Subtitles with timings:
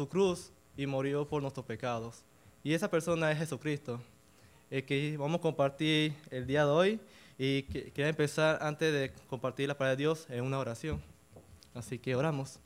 [0.00, 2.24] su cruz y murió por nuestros pecados.
[2.64, 4.00] Y esa persona es Jesucristo,
[4.70, 7.00] el que vamos a compartir el día de hoy.
[7.36, 11.02] Y quería empezar antes de compartir la palabra de Dios en una oración.
[11.74, 12.58] Así que oramos.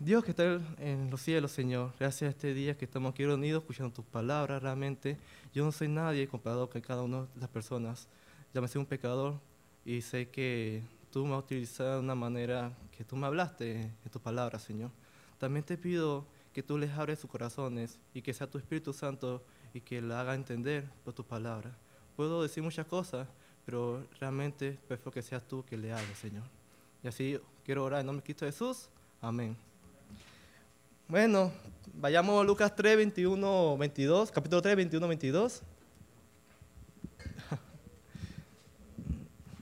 [0.00, 3.62] Dios que está en los cielos, Señor, gracias a este día que estamos aquí reunidos
[3.62, 5.16] escuchando tus palabras, realmente
[5.54, 8.08] yo no soy nadie comparado con cada una de las personas.
[8.52, 9.38] Ya me soy un pecador
[9.84, 10.82] y sé que
[11.12, 14.90] tú me has utilizado de una manera que tú me hablaste en tus palabras, Señor.
[15.42, 19.42] También te pido que tú les abres sus corazones y que sea tu Espíritu Santo
[19.74, 21.74] y que le haga entender por tus palabras.
[22.14, 23.26] Puedo decir muchas cosas,
[23.66, 26.44] pero realmente prefiero que seas tú que le hables, Señor.
[27.02, 28.88] Y así quiero orar en nombre de Cristo Jesús.
[29.20, 29.56] Amén.
[31.08, 31.50] Bueno,
[31.92, 35.62] vayamos a Lucas 3, 21, 22, capítulo 3, 21, 22.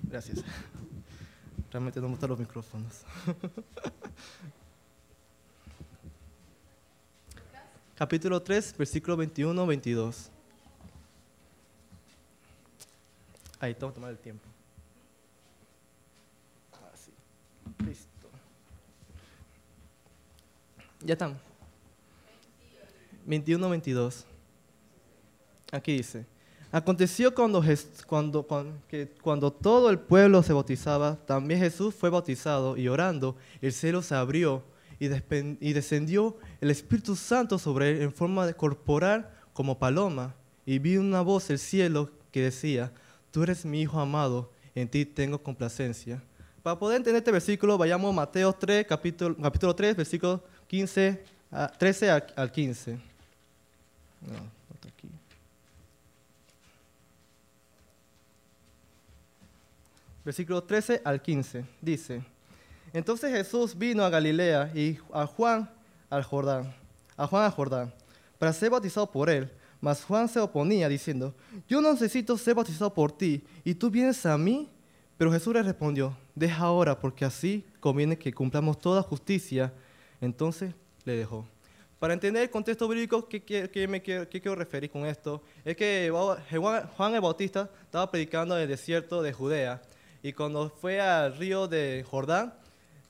[0.03, 0.45] Gracias.
[1.71, 3.03] Realmente no me gustan los micrófonos.
[8.01, 10.31] capítulo 3, versículo 21, 22.
[13.59, 14.49] Ahí, tengo que tomar el tiempo.
[16.95, 17.11] Así.
[17.85, 18.27] Listo.
[21.01, 21.39] Ya están.
[23.27, 24.25] 21, 22.
[25.71, 26.25] Aquí dice.
[26.73, 27.63] Aconteció cuando,
[28.07, 33.75] cuando, que cuando todo el pueblo se bautizaba, también Jesús fue bautizado y orando, el
[33.75, 34.63] cielo se abrió
[35.01, 40.35] y, y descendió el Espíritu Santo sobre él en forma de corporal como paloma.
[40.65, 42.93] Y vi una voz del cielo que decía,
[43.33, 46.23] tú eres mi Hijo amado, en ti tengo complacencia.
[46.63, 51.25] Para poder entender este versículo, vayamos a Mateo 3, capítulo, capítulo 3, versículo 15,
[51.79, 52.93] 13 al 15.
[54.21, 54.61] No.
[60.25, 62.23] Versículo 13 al 15 dice,
[62.93, 65.71] entonces Jesús vino a Galilea y a Juan
[66.09, 66.75] al Jordán,
[67.17, 67.95] a Juan al Jordán,
[68.39, 69.51] para ser bautizado por él.
[69.81, 71.35] Mas Juan se oponía diciendo,
[71.67, 74.69] yo no necesito ser bautizado por ti, y tú vienes a mí.
[75.17, 79.73] Pero Jesús le respondió, deja ahora, porque así conviene que cumplamos toda justicia.
[80.21, 81.47] Entonces le dejó.
[81.99, 85.43] Para entender el contexto bíblico, ¿qué, me quiero, referir con esto?
[85.63, 86.11] Es que
[86.97, 89.83] Juan el Bautista estaba predicando en el desierto de Judea
[90.23, 92.55] y cuando fue al río de Jordán,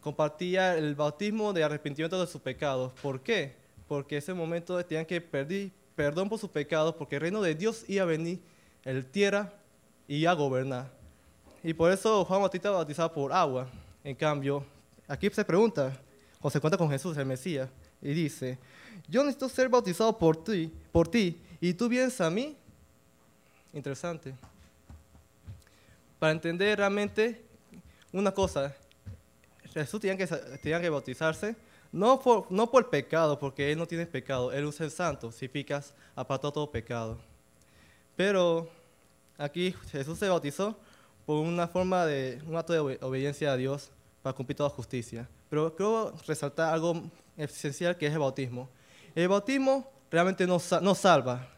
[0.01, 2.93] compartía el bautismo de arrepentimiento de sus pecados.
[3.03, 3.55] ¿Por qué?
[3.87, 7.55] Porque en ese momento tenían que pedir perdón por sus pecados porque el reino de
[7.55, 8.41] Dios iba a venir
[8.85, 9.53] el tierra
[10.09, 10.91] y a gobernar.
[11.63, 13.69] Y por eso Juan Bautista bautizaba por agua.
[14.03, 14.65] En cambio,
[15.07, 15.93] aquí se pregunta,
[16.41, 17.69] cuando se cuenta con Jesús, el Mesías,
[18.01, 18.59] y dice,
[19.09, 22.57] yo necesito ser bautizado por ti, por ti, y tú vienes a mí.
[23.75, 24.35] Interesante.
[26.19, 27.45] Para entender realmente
[28.13, 28.75] una cosa,
[29.73, 30.27] Jesús tenía que,
[30.59, 31.57] tenía que bautizarse,
[31.93, 35.49] no por, no por pecado, porque Él no tiene pecado, Él es el santo, si
[35.49, 37.19] picas, apartó todo pecado.
[38.17, 38.69] Pero
[39.39, 40.77] aquí Jesús se bautizó
[41.27, 43.91] por una forma de, un acto de obediencia a Dios
[44.23, 45.29] para cumplir toda justicia.
[45.49, 47.03] Pero quiero resaltar algo
[47.37, 48.69] esencial que es el bautismo.
[49.15, 51.49] El bautismo realmente no, no salva.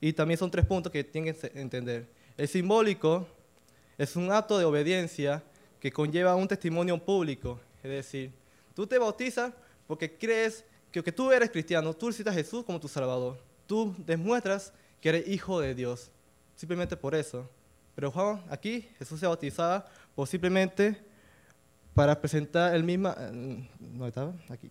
[0.00, 2.08] Y también son tres puntos que tienen que entender.
[2.36, 3.26] El simbólico
[3.98, 5.42] es un acto de obediencia
[5.80, 7.58] que conlleva un testimonio público.
[7.82, 8.32] Es decir,
[8.74, 9.52] tú te bautizas
[9.86, 13.38] porque crees que, tú eres cristiano, tú necesitas a Jesús como tu Salvador.
[13.66, 16.10] Tú demuestras que eres hijo de Dios.
[16.54, 17.48] Simplemente por eso.
[17.94, 21.02] Pero Juan, aquí Jesús se bautizaba por simplemente
[21.94, 23.12] para presentar el mismo...
[23.16, 24.34] Eh, ¿No estaba?
[24.48, 24.68] Aquí.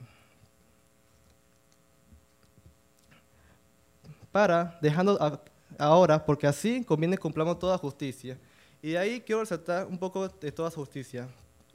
[4.31, 5.41] Para, dejando
[5.77, 8.37] ahora, porque así conviene cumplamos toda justicia.
[8.81, 11.27] Y ahí quiero resaltar un poco de toda justicia.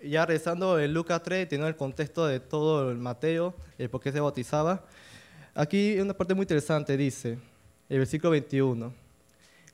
[0.02, 4.12] Ya rezando en Lucas 3, teniendo el contexto de todo el Mateo, el por qué
[4.12, 4.84] se bautizaba.
[5.54, 7.38] Aquí una parte muy interesante, dice,
[7.88, 8.92] el versículo 21.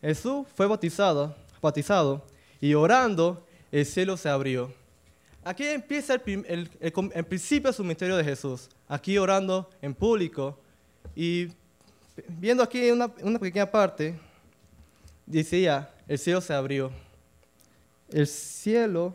[0.00, 2.24] Jesús fue bautizado, bautizado
[2.60, 4.72] y orando, el cielo se abrió
[5.42, 8.68] Aquí empieza el, principio de su misterio de Jesús.
[8.86, 10.58] Aquí orando en público
[11.16, 11.48] y
[12.28, 14.18] viendo aquí una, una pequeña parte,
[15.24, 16.90] decía, el cielo se abrió.
[18.12, 19.14] El cielo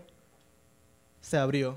[1.21, 1.75] se abrió.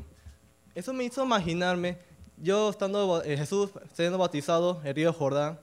[0.75, 1.99] Eso me hizo imaginarme,
[2.37, 5.59] yo estando eh, Jesús siendo bautizado en el río Jordán,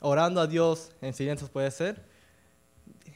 [0.00, 2.00] orando a Dios en silencio puede ser.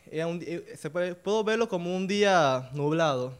[0.06, 3.32] Eh, se puede, puedo verlo como un día nublado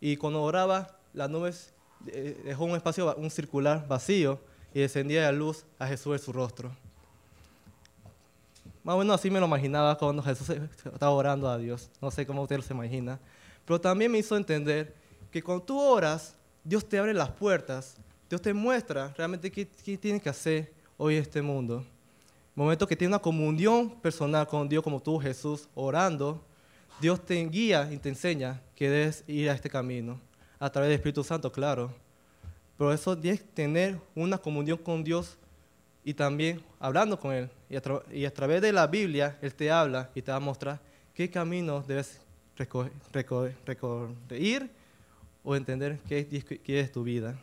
[0.00, 1.72] y cuando oraba, las nubes
[2.06, 4.40] eh, dejó un espacio, un circular vacío
[4.72, 6.74] y descendía la luz a Jesús en su rostro.
[8.82, 11.90] Más o menos así me lo imaginaba cuando Jesús estaba orando a Dios.
[12.00, 13.18] No sé cómo usted se imagina.
[13.64, 14.94] Pero también me hizo entender
[15.30, 16.34] que cuando tú oras,
[16.64, 17.96] Dios te abre las puertas
[18.30, 21.84] Dios te muestra realmente qué, qué tienes que hacer hoy en este mundo.
[22.54, 26.40] Momento que tienes una comunión personal con Dios como tú, Jesús, orando,
[27.00, 30.20] Dios te guía y te enseña que debes ir a este camino,
[30.60, 31.92] a través del Espíritu Santo, claro.
[32.78, 35.36] Pero eso debes tener una comunión con Dios
[36.04, 37.50] y también hablando con Él.
[37.68, 40.80] Y a, través de la Biblia, Él te habla y te va a mostrar
[41.14, 42.20] qué caminos debes
[42.56, 44.70] reco- reco- recorrer
[45.44, 46.26] o entender qué,
[46.64, 47.38] qué es tu vida.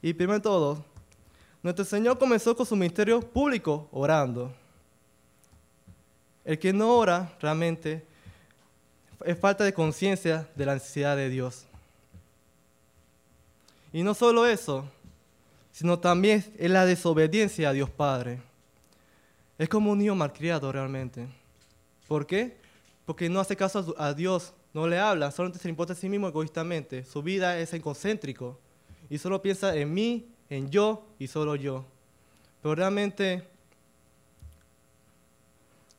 [0.00, 0.84] Y primero de todo,
[1.62, 4.52] nuestro Señor comenzó con su ministerio público orando.
[6.44, 8.04] El que no ora realmente
[9.24, 11.66] es falta de conciencia de la necesidad de Dios.
[13.92, 14.88] Y no solo eso,
[15.78, 18.40] sino también es la desobediencia a Dios Padre.
[19.58, 21.28] Es como un niño malcriado realmente.
[22.08, 22.56] ¿Por qué?
[23.06, 26.08] Porque no hace caso a Dios, no le habla, solamente se le importa a sí
[26.08, 27.04] mismo egoístamente.
[27.04, 28.58] Su vida es egocéntrico
[29.08, 31.84] y solo piensa en mí, en yo y solo yo.
[32.60, 33.44] Pero realmente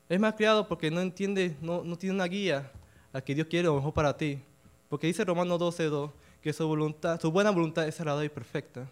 [0.10, 2.70] es malcriado porque no entiende, no, no tiene una guía
[3.14, 4.42] a que Dios quiere lo mejor para ti.
[4.90, 6.12] Porque dice Romanos 12:2
[6.42, 8.90] que su, voluntad, su buena voluntad es agradable y perfecta.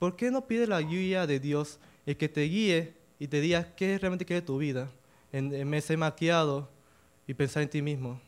[0.00, 3.74] ¿Por qué no pide la guía de Dios, el que te guíe y te diga
[3.76, 4.90] qué realmente quiere tu vida,
[5.30, 6.70] en, en maquiado
[7.26, 8.18] y pensar en ti mismo?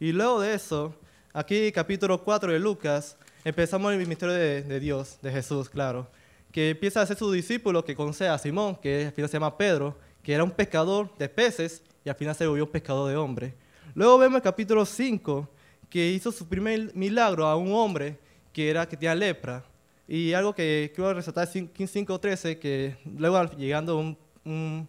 [0.00, 0.92] Y luego de eso,
[1.32, 6.08] aquí capítulo 4 de Lucas, empezamos el ministerio de, de Dios, de Jesús, claro,
[6.50, 9.56] que empieza a ser su discípulo que conoce a Simón, que al final se llama
[9.56, 13.16] Pedro, que era un pescador de peces y al final se volvió un pescador de
[13.16, 13.54] hombres.
[13.94, 15.48] Luego vemos el capítulo 5,
[15.88, 18.26] que hizo su primer milagro a un hombre
[18.58, 19.62] que era que tenía lepra.
[20.08, 24.84] Y algo que quiero resaltar en 5.13, que luego llegando un, un,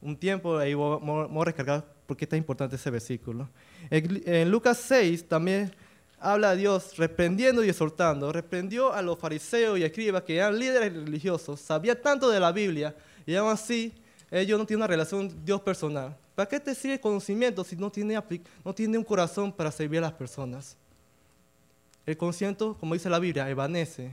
[0.00, 3.48] un tiempo, ahí voy- voy a recargar por qué está importante ese versículo.
[3.90, 5.72] En, en Lucas 6 también
[6.18, 8.32] habla a Dios reprendiendo y exhortando.
[8.32, 12.92] Reprendió a los fariseos y escribas que eran líderes religiosos, sabían tanto de la Biblia
[13.24, 13.92] y aún así
[14.32, 16.16] ellos no tienen una relación Dios personal.
[16.34, 18.18] ¿Para qué te sirve el conocimiento si no tiene,
[18.64, 20.76] no tiene un corazón para servir a las personas?
[22.06, 24.10] El conocimiento, como dice la Biblia, evanece.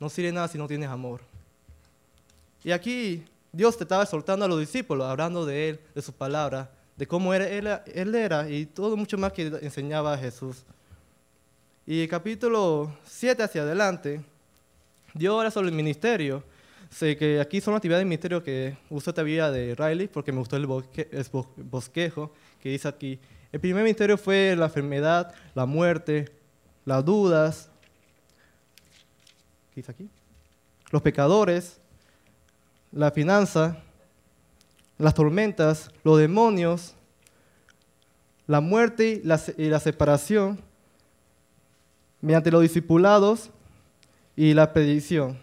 [0.00, 1.20] No sirve nada si no tienes amor.
[2.64, 6.70] Y aquí Dios te estaba exhortando a los discípulos, hablando de Él, de su palabra,
[6.96, 10.64] de cómo era, él, él era y todo mucho más que enseñaba a Jesús.
[11.86, 14.20] Y el capítulo 7 hacia adelante,
[15.14, 16.42] Dios habla sobre el ministerio.
[16.90, 20.38] Sé que aquí son actividades del ministerio que usó esta vida de Riley porque me
[20.38, 22.32] gustó el, bosque- el bos- bosquejo
[22.62, 23.18] que dice aquí.
[23.52, 26.30] El primer ministerio fue la enfermedad, la muerte,
[26.86, 27.68] las dudas.
[29.74, 30.08] ¿Qué dice aquí?
[30.90, 31.78] Los pecadores,
[32.92, 33.82] la finanza,
[34.96, 36.94] las tormentas, los demonios,
[38.46, 40.58] la muerte y la, separación,
[42.22, 43.50] mediante los discipulados
[44.36, 45.38] y la predicción.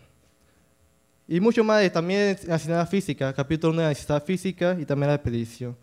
[1.28, 5.22] Y mucho más también en la física, capítulo 1 de la física y también la
[5.22, 5.76] predicción.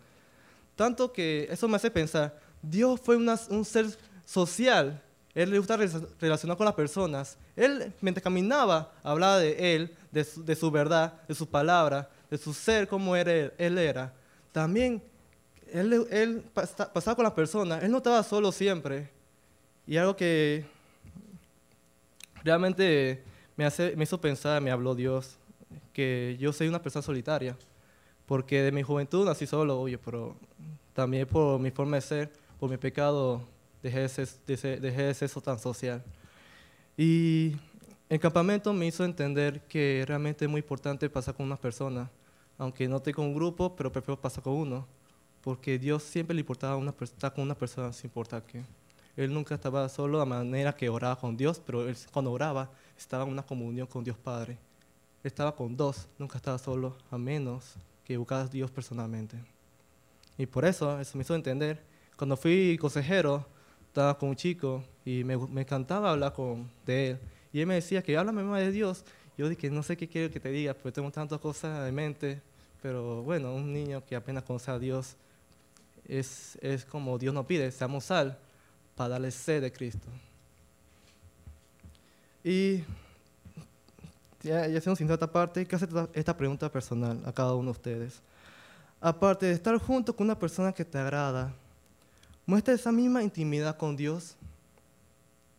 [0.75, 3.85] Tanto que eso me hace pensar, Dios fue un ser
[4.25, 5.01] social,
[5.33, 7.37] Él le gusta rela- relacionar con las personas.
[7.55, 12.87] Él, mientras caminaba, hablaba de Él, de su, verdad, de su palabra, de su ser,
[12.87, 14.13] como él, él era.
[14.51, 15.01] También,
[15.71, 19.09] Él, él pasa- pasaba con las personas, Él no estaba solo siempre.
[19.87, 20.65] Y algo que
[22.43, 23.23] realmente
[23.55, 25.37] me, hace, me hizo pensar, me habló Dios,
[25.93, 27.55] que yo soy una persona solitaria.
[28.25, 30.35] Porque de mi juventud nací solo, oye, pero
[30.93, 33.41] también por mi forma de ser, por mi pecado,
[33.81, 36.03] dejé de ser, de ser- dejé de eso tan social.
[36.97, 37.55] Y
[38.09, 42.09] el campamento me hizo entender que realmente es muy importante pasar con una persona,
[42.57, 44.87] aunque no esté con un grupo, pero prefiero pasar con uno,
[45.41, 48.63] porque Dios siempre le importaba una, estar con una persona sin importar qué.
[49.17, 53.23] Él nunca estaba solo de manera que oraba con Dios, pero él cuando oraba estaba
[53.23, 54.57] en una comunión con Dios Padre.
[55.23, 59.37] Estaba con dos, nunca estaba solo, a menos que buscara a Dios personalmente.
[60.37, 61.81] Y por eso, eso me hizo entender.
[62.15, 63.45] Cuando fui consejero,
[63.91, 67.19] estaba con un chico y me, me encantaba hablar con, de él.
[67.51, 69.03] Y él me decía que háblame más de Dios.
[69.37, 72.41] Yo dije, no sé qué quiero que te diga, porque tengo tantas cosas en mente.
[72.81, 75.17] Pero bueno, un niño que apenas conoce a Dios
[76.07, 78.37] es, es como Dios nos pide, seamos sal
[78.95, 80.07] para darle sed de Cristo.
[82.45, 82.83] Y
[84.41, 88.21] ya, ya hacemos esta parte, que esta, esta pregunta personal a cada uno de ustedes.
[89.01, 91.53] Aparte de estar junto con una persona que te agrada,
[92.45, 94.35] ¿muestra esa misma intimidad con Dios?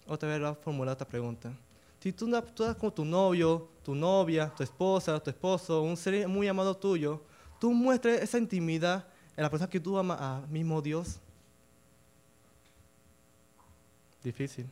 [0.07, 1.53] Otra vez voy a formular esta pregunta.
[2.01, 6.49] Si tú, estás con tu novio, tu novia, tu esposa, tu esposo, un ser muy
[6.49, 7.21] amado tuyo,
[7.61, 11.21] tú muestras esa intimidad en la persona que tú amas a mismo Dios.
[14.23, 14.67] Difícil.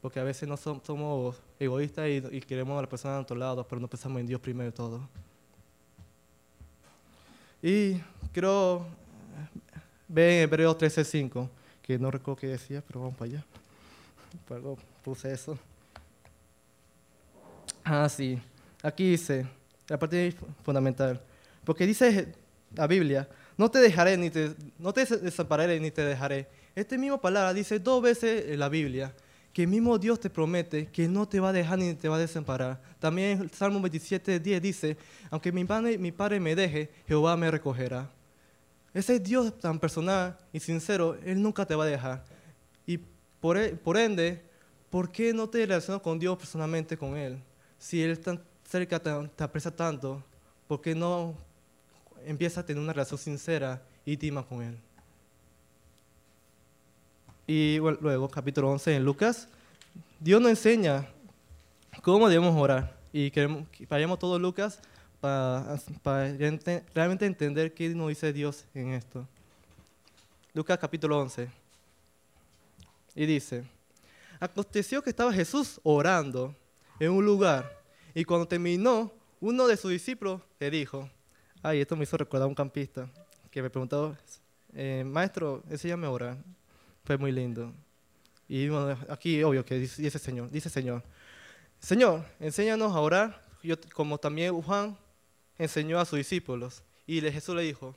[0.00, 3.80] porque a veces no somos egoístas y, queremos a la persona a nuestro lado, pero
[3.80, 5.00] no pensamos en Dios primero de todo.
[7.62, 8.00] Y
[8.32, 8.86] quiero
[10.08, 11.48] ver en Hebreos 13:5,
[11.82, 13.44] que no recuerdo qué decía, pero vamos para allá.
[14.50, 15.58] Algo puse eso.
[17.84, 18.38] Ah, sí.
[18.82, 19.46] Aquí dice,
[19.88, 20.34] la parte
[20.64, 21.20] fundamental.
[21.64, 22.34] Porque dice
[22.74, 26.48] la Biblia, no te dejaré ni te, no te desampararé ni te dejaré.
[26.74, 29.14] Esta misma palabra dice dos veces en la Biblia
[29.52, 32.16] que el mismo Dios te promete que no te va a dejar ni te va
[32.16, 32.78] a desamparar.
[32.98, 34.96] También el Salmo 27, 10 dice,
[35.30, 38.10] aunque mi padre, mi padre me deje, Jehová me recogerá.
[38.96, 42.24] Ese Dios tan personal y sincero, Él nunca te va a dejar.
[42.86, 42.98] Y
[43.42, 44.42] por, e, por ende,
[44.88, 47.38] ¿por qué no te relacionas con Dios personalmente con Él?
[47.78, 50.24] Si Él tan cerca te, te aprecia tanto,
[50.66, 51.34] ¿por qué no
[52.24, 54.78] empiezas a tener una relación sincera íntima con Él?
[57.46, 59.46] Y luego, capítulo 11 en Lucas,
[60.20, 61.06] Dios nos enseña
[62.00, 62.96] cómo debemos orar.
[63.12, 64.80] Y queremos que vayamos todos Lucas
[65.20, 66.32] para, para
[66.94, 69.26] realmente entender qué nos dice Dios en esto.
[70.54, 71.48] Lucas capítulo 11.
[73.14, 73.64] Y dice,
[74.40, 76.54] aconteció que estaba Jesús orando
[76.98, 77.76] en un lugar
[78.14, 81.10] y cuando terminó, uno de sus discípulos le dijo,
[81.62, 83.06] ay, esto me hizo recordar a un campista
[83.50, 84.16] que me preguntó,
[84.72, 86.38] eh, maestro, enséñame a orar.
[87.04, 87.74] Fue muy lindo.
[88.48, 88.68] Y
[89.10, 91.02] aquí, obvio, que dice, Señor, dice Señor,
[91.78, 94.96] Señor, enséñanos a orar, Yo, como también Juan
[95.58, 96.82] enseñó a sus discípulos.
[97.06, 97.94] Y Jesús le dijo,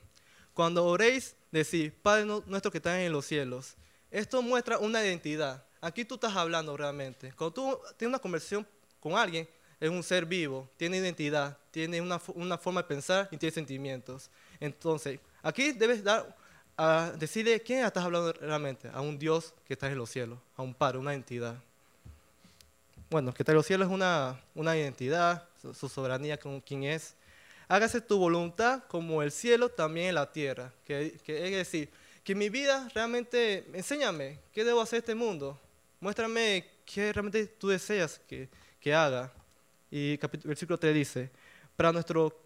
[0.54, 3.74] cuando oréis, decid, Padre nuestro que está en los cielos.
[4.10, 5.64] Esto muestra una identidad.
[5.80, 7.32] Aquí tú estás hablando realmente.
[7.32, 8.66] Cuando tú tienes una conversación
[8.98, 9.48] con alguien,
[9.80, 14.30] es un ser vivo, tiene identidad, tiene una, una forma de pensar y tiene sentimientos.
[14.60, 16.36] Entonces, aquí debes dar
[16.76, 20.62] a decirle quién estás hablando realmente, a un Dios que está en los cielos, a
[20.62, 21.56] un Padre, una entidad.
[23.10, 27.16] Bueno, que está en los cielos es una, una identidad, su, soberanía con quién es.
[27.70, 30.72] Hágase tu voluntad como el cielo, también en la tierra.
[30.84, 31.88] Que, es decir,
[32.24, 35.56] que mi vida realmente, enséñame, ¿qué debo hacer este mundo?
[36.00, 38.48] Muéstrame qué realmente tú deseas que,
[38.80, 39.32] que haga.
[39.88, 41.30] Y versículo 3 dice,
[41.76, 42.44] para nuestro,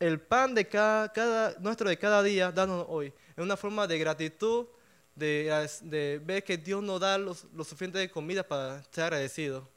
[0.00, 3.98] el pan de cada, cada, nuestro de cada día, danos hoy es una forma de
[3.98, 4.66] gratitud,
[5.14, 9.68] de, de ver que Dios nos da lo, suficiente de comida para estar agradecido.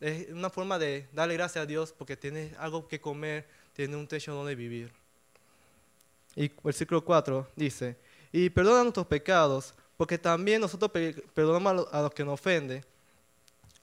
[0.00, 4.06] Es una forma de darle gracias a Dios porque tiene algo que comer, tiene un
[4.06, 4.92] techo donde vivir.
[6.36, 7.96] Y versículo 4 dice,
[8.32, 10.90] y perdona nuestros pecados, porque también nosotros
[11.34, 12.84] perdonamos a los que nos ofenden.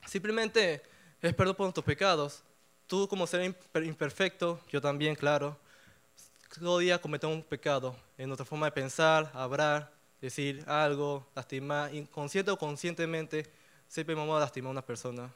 [0.05, 0.81] Simplemente
[1.21, 2.43] es perdón por nuestros pecados.
[2.87, 3.53] Tú como ser
[3.83, 5.57] imperfecto, yo también, claro
[6.59, 9.91] todo día cometemos un pecado en nuestra forma de pensar, hablar,
[10.21, 13.45] decir algo, lastimar, inconsciente o conscientemente,
[13.87, 15.31] siempre vamos a lastimar a una persona.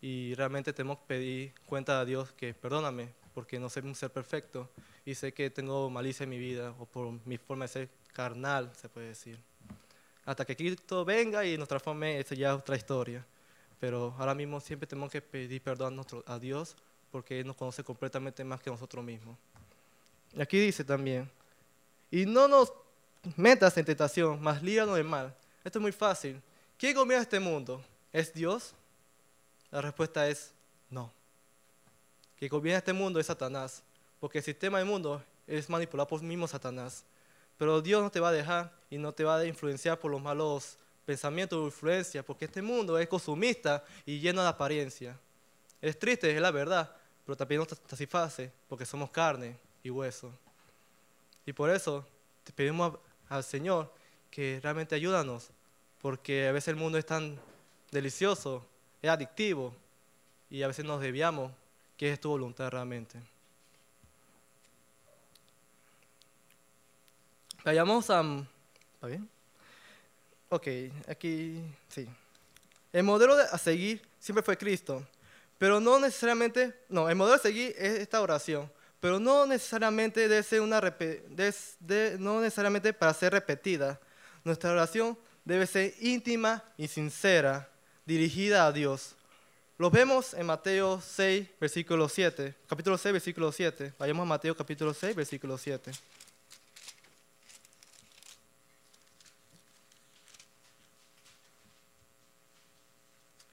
[0.00, 4.10] Y realmente tenemos que pedir cuenta a Dios que perdóname, porque no soy un ser
[4.10, 4.68] perfecto
[5.04, 8.72] y sé que tengo malicia en mi vida o por mi forma de ser carnal,
[8.74, 9.38] se puede decir.
[10.24, 13.24] Hasta que Cristo venga y nos transforme, esa ya es otra historia.
[13.78, 16.74] Pero ahora mismo siempre tenemos que pedir perdón a Dios
[17.12, 19.38] porque Él nos conoce completamente más que nosotros mismos.
[20.36, 21.30] Aquí dice también,
[22.10, 22.72] y no nos
[23.36, 25.32] metas en tentación, mas líbranos del mal.
[25.62, 26.42] Esto es muy fácil.
[26.76, 27.84] ¿Quién gobierna este mundo?
[28.12, 28.74] ¿Es Dios?
[29.70, 30.57] La respuesta es.
[32.38, 33.82] Quien gobierna este mundo es Satanás,
[34.20, 37.04] porque el sistema del mundo es manipulado por mismo Satanás.
[37.56, 40.22] Pero Dios no te va a dejar y no te va a influenciar por los
[40.22, 45.18] malos pensamientos o influencias, porque este mundo es consumista y lleno de apariencia.
[45.80, 50.30] Es triste, es la verdad, pero también nos satisface, porque somos carne y hueso.
[51.44, 52.06] Y por eso
[52.44, 53.92] te pedimos al Señor
[54.30, 55.50] que realmente ayúdanos,
[56.00, 57.40] porque a veces el mundo es tan
[57.90, 58.64] delicioso,
[59.02, 59.74] es adictivo,
[60.50, 61.50] y a veces nos desviamos
[61.98, 63.18] que es tu voluntad realmente.
[67.62, 68.22] Vayamos a...
[68.94, 69.28] ¿Está bien?
[70.48, 70.66] Ok,
[71.06, 72.08] aquí sí.
[72.90, 75.06] El modelo a seguir siempre fue Cristo,
[75.58, 80.42] pero no necesariamente, no, el modelo a seguir es esta oración pero no necesariamente, debe
[80.42, 80.80] ser una,
[82.18, 84.00] no necesariamente para ser repetida.
[84.42, 87.68] Nuestra oración debe ser íntima y sincera,
[88.04, 89.14] dirigida a Dios.
[89.78, 92.52] Lo vemos en Mateo 6, versículo 7.
[92.66, 93.94] Capítulo 6, versículo 7.
[93.96, 95.92] Vayamos a Mateo capítulo 6, versículo 7.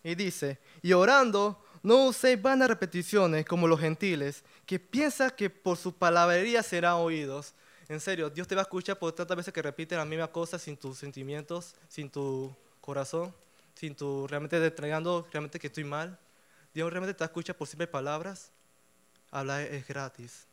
[0.04, 5.78] Y dice, y orando, no uséis vanas repeticiones como los gentiles, que piensan que por
[5.78, 7.54] su palabrería serán oídos.
[7.88, 10.58] En serio, Dios te va a escuchar por tantas veces que repites la misma cosa
[10.58, 12.52] sin tus sentimientos, sin tu
[12.82, 13.32] corazón.
[13.76, 16.18] Sin tu realmente entregando realmente que estoy mal,
[16.74, 18.52] Dios realmente te escucha por simples palabras,
[19.32, 20.46] hablar es gratis.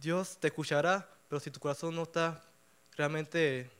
[0.00, 2.42] Dios te escuchará, pero si tu corazón no está
[2.96, 3.70] realmente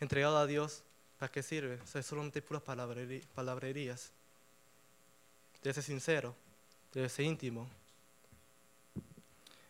[0.00, 0.82] entregado a Dios,
[1.18, 1.80] ¿para qué sirve?
[1.80, 4.10] O sea, es solamente puras palabrerías.
[5.62, 6.34] Debe ser sincero,
[6.92, 7.68] debe ser íntimo.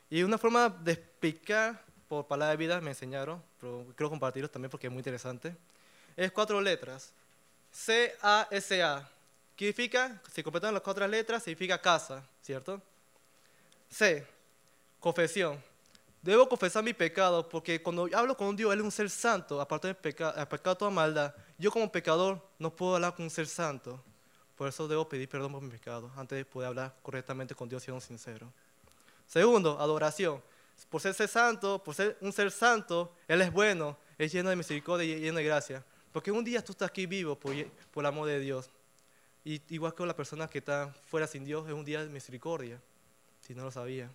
[0.09, 4.71] Y una forma de explicar por palabra de vida me enseñaron, pero quiero compartirlo también
[4.71, 5.55] porque es muy interesante.
[6.17, 7.13] Es cuatro letras.
[7.71, 9.09] C-A-S-A.
[9.55, 10.21] ¿Qué significa?
[10.33, 12.81] Si completan las cuatro letras, significa casa, ¿cierto?
[13.91, 14.27] C.
[15.01, 15.63] Confesión.
[16.23, 19.89] Debo confesar mi pecado porque cuando hablo con Dios, Él es un ser santo, aparte
[19.89, 21.35] del pecado, pecado toda maldad.
[21.59, 24.03] Yo como pecador no puedo hablar con un ser santo.
[24.57, 27.83] Por eso debo pedir perdón por mi pecado antes de poder hablar correctamente con Dios
[27.83, 28.53] siendo sincero.
[29.29, 30.43] Segundo, adoración.
[30.91, 35.17] Por ser, santo, por ser un ser santo, Él es bueno, es lleno de misericordia
[35.17, 35.85] y lleno de gracia.
[36.13, 37.53] Porque un día tú estás aquí vivo por,
[37.91, 38.71] por el amor de Dios.
[39.45, 42.81] Y igual que la persona que está fuera sin Dios, es un día de misericordia,
[43.41, 44.11] si no lo sabía.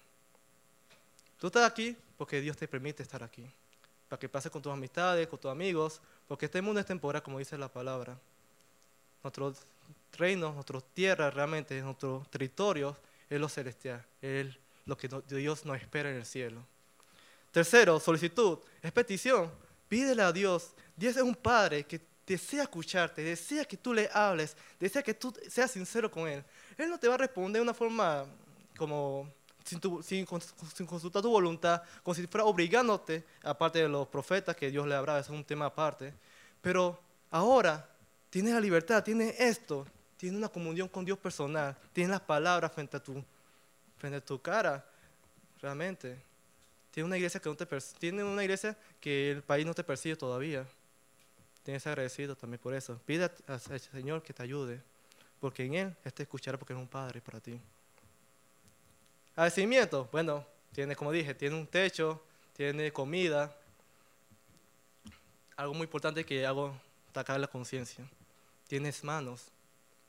[1.40, 3.46] Tú estás aquí porque Dios te permite estar aquí.
[4.08, 7.40] Para que pases con tus amistades, con tus amigos, porque este mundo es temporal, como
[7.40, 8.18] dice la palabra.
[9.24, 9.54] Nuestro
[10.18, 12.96] reino, nuestra tierra realmente, nuestro territorio
[13.30, 14.56] es lo celestial, es
[14.86, 16.66] lo que Dios nos espera en el cielo.
[17.52, 19.52] Tercero, solicitud, es petición.
[19.88, 20.74] Pídele a Dios.
[20.96, 25.34] Dios es un Padre que desea escucharte, desea que tú le hables, desea que tú
[25.50, 26.44] seas sincero con Él.
[26.78, 28.26] Él no te va a responder de una forma
[28.78, 29.32] como
[29.64, 34.96] sin, consultar tu voluntad, como si fuera obligándote, aparte de los profetas que Dios le
[34.96, 36.14] habrá, eso es un tema aparte.
[36.62, 37.00] Pero
[37.32, 37.90] ahora
[38.30, 39.86] tienes la libertad, tienes esto,
[40.18, 43.24] tienes una comunión con Dios personal, tienes las palabras frente a tu,
[44.04, 44.86] frente tu cara,
[45.62, 46.18] realmente.
[46.92, 47.66] Tienes una iglesia que no te
[47.98, 50.66] tiene una iglesia que el país no te persigue todavía.
[51.64, 53.00] Tienes agradecido también por eso.
[53.06, 54.82] Pide al Señor que te ayude,
[55.40, 57.58] porque en Él te escuchará porque es un Padre para ti.
[59.38, 62.22] Agradecimiento, bueno, tiene, como dije, tiene un techo,
[62.58, 63.56] tiene comida.
[65.56, 66.76] Algo muy importante que hago,
[67.10, 68.06] atacar la conciencia.
[68.68, 69.46] Tienes manos,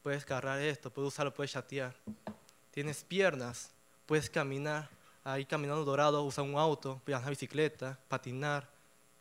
[0.02, 1.94] puedes cargar esto, puedes usarlo, puedes chatear.
[2.72, 3.70] Tienes piernas,
[4.06, 4.88] puedes caminar,
[5.22, 8.68] ahí caminando dorado, usar un auto, viajar bicicleta, patinar,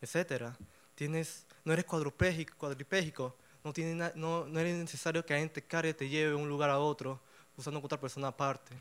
[0.00, 0.52] etc.
[0.94, 6.08] Tienes, no eres cuadripégico, no, tiene, no, no eres necesario que alguien te cargue, te
[6.08, 7.20] lleve de un lugar a otro,
[7.56, 8.74] usando otra persona aparte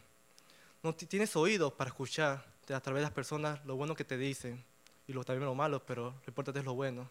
[0.83, 4.61] no tienes oídos para escuchar a través de las personas lo bueno que te dicen
[5.07, 7.09] y lo, también lo malo, pero lo importante es lo bueno.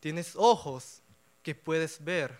[0.00, 1.02] Tienes ojos
[1.42, 2.34] que puedes ver,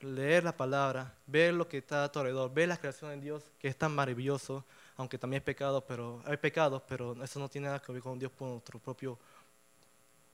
[0.00, 3.42] leer la palabra, ver lo que está a tu alrededor, ver la creación de Dios,
[3.58, 4.64] que es tan maravilloso,
[4.98, 8.18] aunque también es pecado, pero hay pecados, pero eso no tiene nada que ver con
[8.18, 9.10] Dios por nuestra propia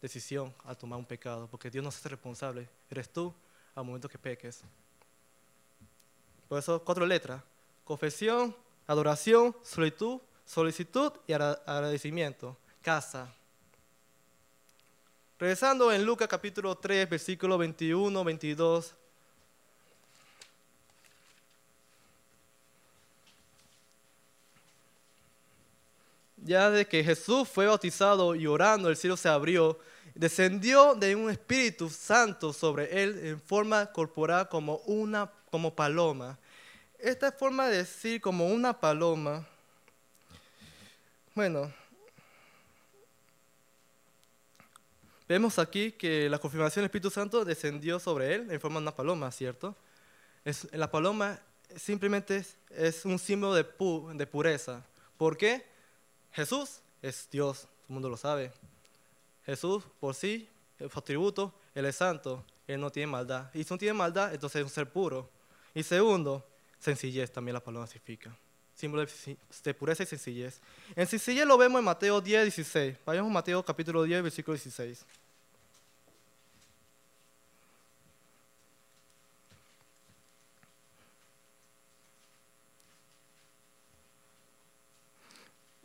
[0.01, 3.33] decisión al tomar un pecado, porque Dios no se hace responsable, eres tú
[3.75, 4.63] al momento que peques.
[6.49, 7.43] Por eso, cuatro letras,
[7.85, 12.57] confesión, adoración, solicitud, solicitud y agradecimiento.
[12.81, 13.31] Casa.
[15.39, 18.95] Regresando en Lucas capítulo 3, versículo 21, 22.
[26.45, 29.79] Ya de que Jesús fue bautizado y orando, el cielo se abrió,
[30.15, 36.39] descendió de un Espíritu Santo sobre él en forma corporal como una como paloma
[37.05, 39.47] esta forma de decir como una paloma,
[41.35, 41.71] bueno,
[45.29, 48.97] vemos aquí que la confirmación del Espíritu Santo descendió sobre él en forma de una
[48.97, 49.77] paloma, ¿cierto?
[50.47, 51.39] Es, la paloma
[51.77, 53.67] simplemente es, un símbolo de,
[54.15, 54.83] de pureza.
[55.19, 55.63] ¿Por qué?
[56.35, 58.53] Jesús es Dios, todo el mundo lo sabe.
[59.47, 63.51] Jesús por sí, su atributo, Él es santo, Él no tiene maldad.
[63.55, 65.31] Y si no tiene maldad, entonces es un ser puro.
[65.75, 66.45] Y segundo,
[66.81, 68.37] sencillez también la palabra significa.
[68.75, 69.07] Símbolo
[69.65, 70.61] de pureza y sencillez.
[70.97, 72.97] En sencillez lo vemos en Mateo 10, 16.
[73.07, 75.07] Vayamos a Mateo capítulo 10, versículo 16.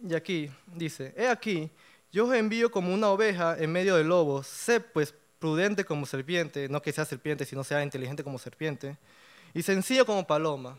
[0.07, 1.69] Y aquí dice, he aquí,
[2.11, 6.67] yo os envío como una oveja en medio de lobos, sé pues prudente como serpiente,
[6.69, 8.97] no que sea serpiente, sino sea inteligente como serpiente,
[9.53, 10.77] y sencillo como paloma.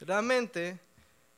[0.00, 0.78] Realmente,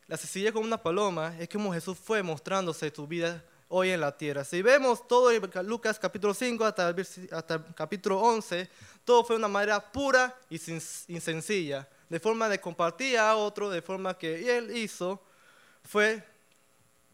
[0.06, 4.16] la sencillez como una paloma es como Jesús fue mostrándose tu vida hoy en la
[4.16, 4.44] tierra.
[4.44, 8.68] Si vemos todo en Lucas capítulo 5 hasta el, hasta capítulo 11,
[9.04, 13.82] todo fue de una manera pura y, sencilla, de forma de compartir a otro, de
[13.82, 15.20] forma que él hizo,
[15.86, 16.22] fue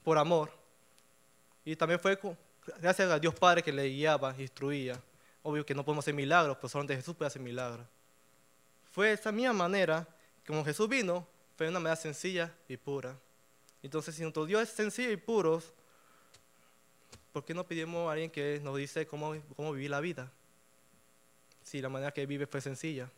[0.03, 0.51] por amor.
[1.65, 2.19] Y también fue
[2.81, 5.01] gracias a Dios Padre que le guiaba, instruía.
[5.43, 7.87] obvio que no podemos hacer milagros, pero solamente Jesús puede hacer milagros.
[8.91, 10.07] Fue esa misma manera,
[10.47, 13.17] como Jesús vino, fue de una manera sencilla y pura.
[13.83, 15.63] Entonces, si nuestro Dios es sencillo y puro,
[17.33, 20.31] ¿por qué no pedimos a alguien que nos dice cómo, cómo vivir la vida?
[21.63, 23.11] Si la manera que vive fue sencilla.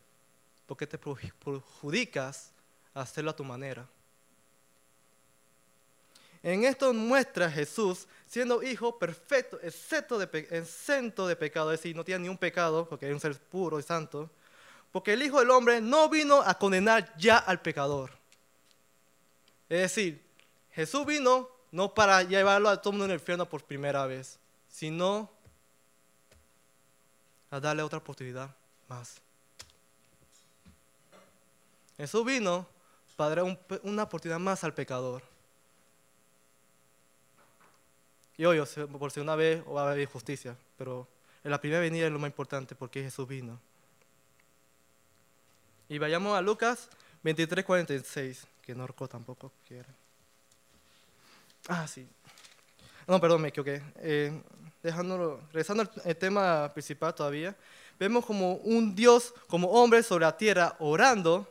[0.66, 2.52] ¿Por qué te perjudicas
[2.94, 3.86] a hacerlo a tu manera?
[6.44, 12.24] En esto muestra Jesús siendo hijo perfecto, excepto exento de pecado, es decir, no tiene
[12.24, 14.28] ni un pecado, porque es un ser puro y santo,
[14.92, 18.10] porque el Hijo del Hombre no vino a condenar ya al pecador.
[19.70, 20.22] Es decir,
[20.72, 25.30] Jesús vino no para llevarlo a todo mundo en el infierno por primera vez, sino
[27.50, 28.54] a darle otra oportunidad
[28.86, 29.16] más.
[31.96, 32.66] Jesús vino
[33.16, 35.33] para dar una oportunidad más al pecador.
[38.36, 38.60] Y hoy,
[38.98, 41.06] por segunda vez, va a haber justicia, pero
[41.44, 43.60] en la primera venida es lo más importante porque Jesús vino.
[45.88, 46.88] Y vayamos a Lucas
[47.22, 49.88] 23, 46, que no tampoco quiere.
[51.68, 52.06] Ah, sí.
[53.06, 53.82] No, perdón, me equivoqué.
[53.96, 54.42] Eh,
[54.82, 57.54] dejándolo, regresando al tema principal todavía,
[57.98, 61.46] vemos como un Dios, como hombre sobre la tierra, orando,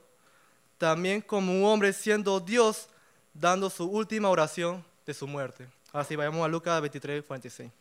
[0.78, 2.90] también como un hombre siendo Dios,
[3.34, 5.68] dando su última oración de su muerte.
[5.94, 7.72] Ahora sí, vayamos a Lucas 23, 46.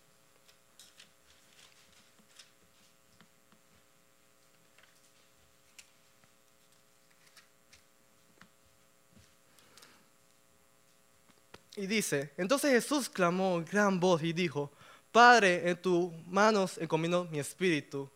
[11.74, 14.70] Y dice, entonces Jesús clamó gran voz y dijo,
[15.10, 18.10] Padre, en tus manos encomiendo mi espíritu.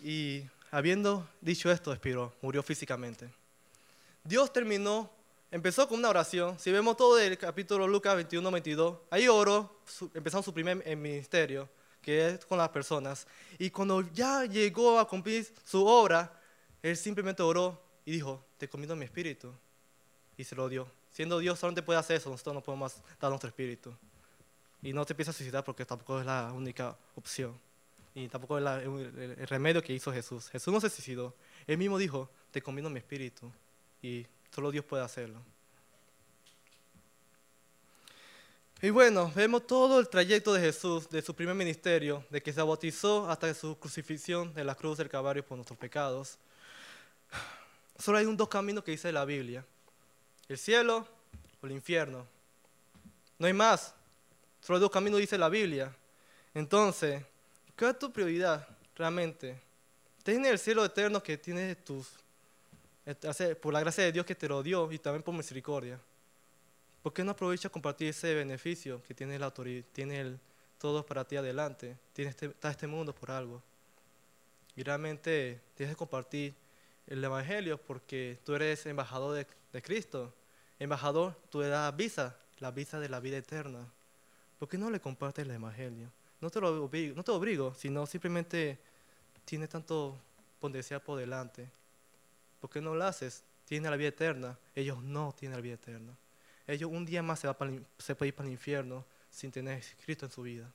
[0.00, 3.28] Y habiendo dicho esto, expiró, murió físicamente.
[4.22, 5.10] Dios terminó,
[5.50, 6.58] empezó con una oración.
[6.58, 9.80] Si vemos todo el capítulo Lucas 21, 22, ahí oró,
[10.14, 11.68] empezó su primer eh, ministerio,
[12.02, 13.26] que es con las personas.
[13.58, 16.32] Y cuando ya llegó a cumplir su obra,
[16.82, 19.52] él simplemente oró y dijo, te encomiendo mi espíritu.
[20.36, 20.88] Y se lo dio.
[21.10, 23.92] Siendo Dios solamente puede hacer eso, nosotros no podemos dar nuestro espíritu.
[24.82, 27.58] Y no te a suicidar porque tampoco es la única opción.
[28.14, 30.48] Y tampoco es el, remedio que hizo Jesús.
[30.48, 31.34] Jesús no se suicidó.
[31.66, 33.50] Él mismo dijo, te combino mi espíritu.
[34.00, 35.40] Y solo Dios puede hacerlo.
[38.80, 42.62] Y bueno, vemos todo el trayecto de Jesús, de su primer ministerio, de que se
[42.62, 46.38] bautizó hasta su crucifixión de la cruz del Calvario por nuestros pecados.
[47.98, 49.64] Solo hay un dos caminos que dice la Biblia
[50.48, 51.06] el cielo
[51.62, 52.26] o el infierno.
[53.38, 53.94] No hay más.
[54.60, 55.94] Solo hay dos caminos, dice la Biblia.
[56.54, 57.22] Entonces,
[57.76, 59.60] ¿qué es tu prioridad realmente?
[60.22, 62.08] Tienes el cielo eterno que tiene tus,
[63.60, 66.00] por la gracia de Dios que te lo dio y también por misericordia.
[67.02, 70.40] ¿Por qué no aprovechas compartir ese beneficio que tiene la autoridad, tiene el,
[70.78, 71.96] todo para ti adelante?
[72.12, 73.62] Tiene este, está este mundo por algo.
[74.76, 76.54] Y realmente tienes que compartir
[77.06, 80.34] el Evangelio porque tú eres embajador de, Cristo
[80.78, 83.90] embajador, tú le das visa, la visa de la vida eterna.
[84.58, 86.10] ¿Por qué no le compartes el Evangelio?
[86.40, 88.78] No te lo obligo, no te obligo sino simplemente
[89.44, 90.20] tiene tanto
[90.60, 91.68] potencial por delante.
[92.60, 93.42] ¿Por qué no lo haces?
[93.64, 94.58] Tiene la vida eterna.
[94.74, 96.16] Ellos no tienen la vida eterna.
[96.66, 97.56] Ellos un día más se, va
[97.98, 100.70] se puede ir para el infierno sin tener Cristo en su vida.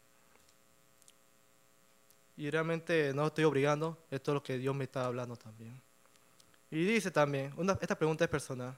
[2.35, 5.79] Y realmente no estoy obligando, esto es lo que Dios me está hablando también.
[6.71, 8.75] Y dice también, esta pregunta es personal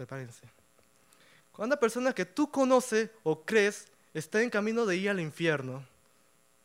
[0.00, 0.48] prepárense.
[1.52, 5.84] Cuando persona que tú conoces o crees está en camino de ir al infierno,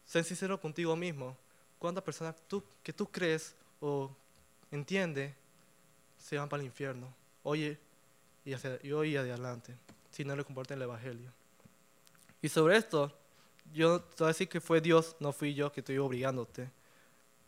[0.05, 1.35] sé sincero contigo mismo.
[1.77, 4.09] ¿Cuántas personas tú, que tú crees o
[4.75, 5.35] entiende
[6.17, 7.13] se van para el infierno?
[7.43, 7.77] Oye
[8.43, 9.75] y, hacia, hoy adelante,
[10.11, 11.31] si no le comparten el Evangelio.
[12.41, 13.11] Y sobre esto,
[13.73, 16.69] yo te voy a decir que fue Dios, no fui yo que estoy obligándote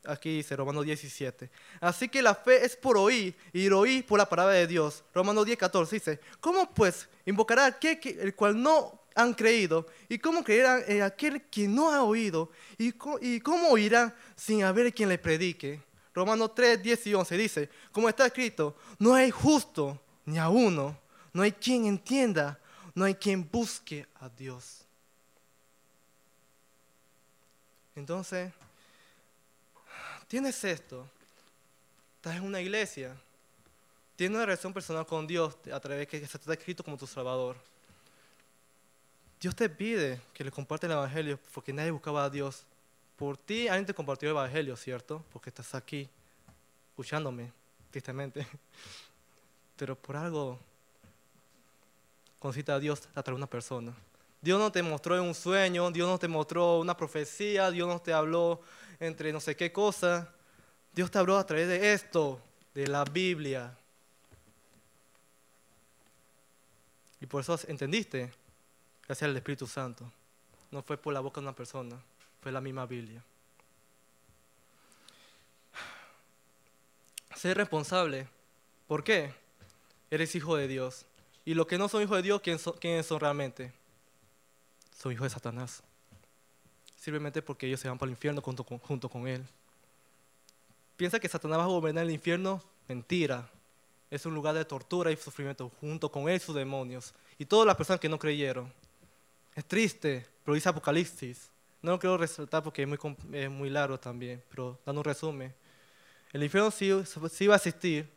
[0.08, 1.50] aquí dice Romanos 17.
[1.80, 5.04] Así que la fe es por oír y oír por la palabra de Dios.
[5.13, 9.86] Romanos 10, 14 dice, ¿cómo pues invocará aquel el cual no han creído?
[10.10, 12.52] ¿Y cómo creerán en aquel que no ha oído?
[12.78, 15.82] ¿Y y cómo oirán sin haber quien le predique?
[16.18, 21.00] Romanos 3, 10 y 11 dice, como está escrito, no hay justo ni a uno,
[21.32, 22.60] no hay quien entienda,
[22.96, 24.82] no hay quien busque a Dios.
[27.96, 28.52] Entonces,
[30.28, 31.08] tienes esto,
[32.16, 33.16] estás en una iglesia,
[34.16, 36.98] tienes una relación personal con Dios a través de que se te ha escrito como
[36.98, 37.56] tu Salvador.
[39.40, 42.66] Dios te pide que le compartas el Evangelio porque nadie buscaba a Dios.
[43.18, 45.26] Por ti alguien te compartió el Evangelio, ¿cierto?
[45.34, 46.08] Porque estás aquí
[46.92, 47.52] escuchándome,
[47.90, 48.48] tristemente.
[49.76, 50.60] Pero por algo
[52.40, 53.94] concita a Dios a través de una persona.
[54.40, 58.00] Dios no te mostró en un sueño, Dios no te mostró una profecía, Dios no
[58.00, 58.62] te habló
[59.00, 60.32] entre no sé qué cosa.
[60.94, 62.40] Dios te habló a través de esto,
[62.76, 63.76] de la Biblia.
[67.20, 68.32] Y por eso entendiste,
[69.08, 70.12] gracias al Espíritu Santo.
[70.70, 72.00] No fue por la boca de una persona,
[72.41, 73.23] fue la misma Biblia.
[77.36, 78.28] Ser responsable.
[78.88, 79.34] ¿Por qué?
[80.10, 81.06] Eres hijo de Dios.
[81.45, 83.71] Y los que no son hijos de Dios, ¿quiénes son, realmente?
[84.97, 85.84] Son hijos de Satanás.
[86.95, 89.45] Simplemente porque ellos se van para el infierno junto con, con Él.
[90.97, 92.62] ¿Piensa que Satanás va a gobernar el infierno?
[92.88, 93.50] Mentira.
[94.10, 97.13] Es un lugar de tortura y sufrimiento junto con Él sus demonios.
[97.38, 98.73] Y todas las personas que no creyeron.
[99.54, 101.50] Es triste, pero dice Apocalipsis.
[101.88, 105.56] No lo quiero resaltar porque es muy, largo también, pero dando un resumen.
[106.34, 106.91] El infierno sí,
[107.32, 108.12] sí a existir,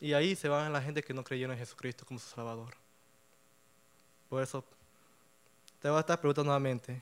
[0.00, 2.74] y, ahí se van la gente que no creyeron en Jesucristo como su Salvador.
[4.28, 4.64] Por eso
[5.80, 7.00] te voy a estar preguntando nuevamente,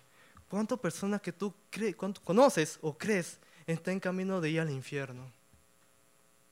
[0.50, 5.32] ¿cuántas personas que tú crees, conoces o crees están en camino de ir al infierno?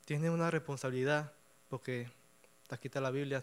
[0.06, 1.34] Tienen una responsabilidad,
[1.68, 2.10] porque
[2.70, 3.42] aquí está la Biblia,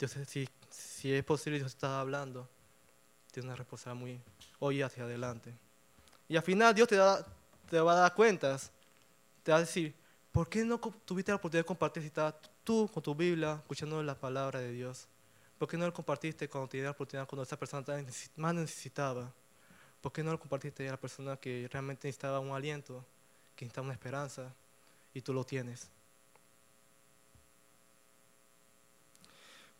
[0.00, 2.50] Dios, si, si es posible Dios está hablando,
[3.40, 4.20] tiene una responsabilidad muy
[4.58, 5.54] hoy hacia adelante.
[6.28, 7.24] Y al final Dios te, da,
[7.70, 8.70] te va a dar cuentas,
[9.42, 9.94] te va a decir,
[10.36, 14.02] ¿Por qué no tuviste la oportunidad de compartir si estabas tú con tu Biblia escuchando
[14.02, 15.08] la palabra de Dios?
[15.58, 18.04] ¿Por qué no lo compartiste cuando tenías la oportunidad, cuando esa persona
[18.36, 19.32] más necesitaba?
[20.02, 23.02] ¿Por qué no lo compartiste a la persona que realmente necesitaba un aliento,
[23.56, 24.52] que necesitaba una esperanza,
[25.14, 25.88] y tú lo tienes?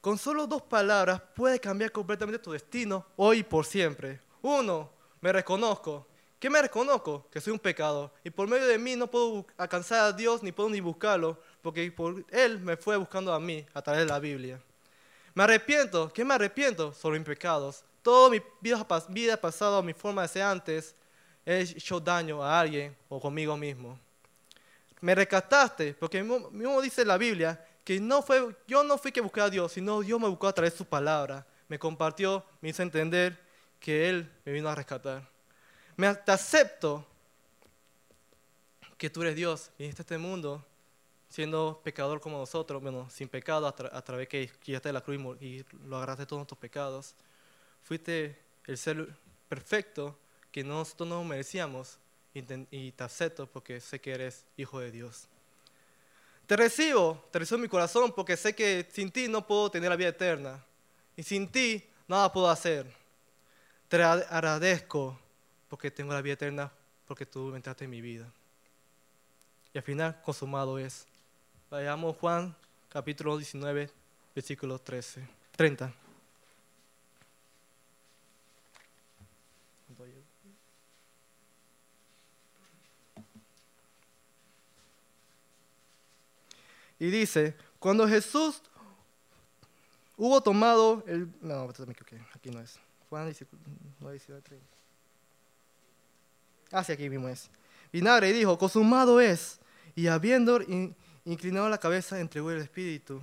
[0.06, 4.20] Con solo dos palabras puedes cambiar completamente tu destino hoy y por siempre.
[4.40, 4.88] Uno,
[5.20, 6.06] me reconozco.
[6.38, 7.26] ¿Qué me reconozco?
[7.28, 8.12] Que soy un pecado.
[8.22, 11.90] Y por medio de mí no puedo alcanzar a Dios ni puedo ni buscarlo, porque
[11.90, 14.62] por Él me fue buscando a mí a través de la Biblia.
[15.34, 16.12] Me arrepiento.
[16.12, 16.92] ¿Qué me arrepiento?
[16.92, 17.82] Sobre mis pecados.
[18.00, 20.94] Toda mi vida, vida pasada, mi forma de ser antes,
[21.44, 23.98] he hecho daño a alguien o conmigo mismo.
[25.00, 29.40] Me rescataste, porque mismo dice la Biblia que no fue, yo no fui que busqué
[29.40, 31.46] a Dios, sino Dios me buscó a través de su palabra.
[31.68, 33.40] Me compartió, me hizo entender
[33.80, 35.36] que Él me vino a rescatar
[35.96, 37.06] me, te acepto
[38.98, 40.64] que tú eres Dios, viniste a este mundo
[41.28, 45.96] siendo pecador como nosotros, bueno, sin pecado, a, través que guiaste la cruz y lo
[45.96, 47.14] agarraste todos nuestros pecados.
[47.82, 49.08] Fuiste el ser
[49.48, 50.18] perfecto
[50.50, 51.98] que nosotros no merecíamos
[52.32, 52.42] y
[52.92, 55.28] te, acepto porque sé que eres hijo de Dios.
[56.46, 59.90] Te recibo, te recibo en mi corazón porque sé que sin ti no puedo tener
[59.90, 60.64] la vida eterna
[61.16, 62.86] y sin ti nada puedo hacer.
[63.88, 65.18] Te agradezco
[65.68, 66.72] porque tengo la vida eterna,
[67.06, 68.30] porque tú entraste en mi vida.
[69.72, 71.06] Y al final, consumado es.
[71.70, 72.54] Vayamos Juan
[72.88, 73.90] capítulo 19,
[74.34, 76.05] versículo 13, 30.
[86.98, 88.62] Y dice, cuando Jesús
[90.16, 91.28] hubo tomado el...
[91.40, 91.68] No,
[92.34, 92.78] aquí no es.
[93.10, 94.56] Juan 19, 30.
[96.72, 97.48] Hacia aquí mismo es.
[97.92, 99.60] Vinagre dijo, consumado es.
[99.94, 100.60] Y habiendo
[101.24, 103.22] inclinado la cabeza, entregó el espíritu.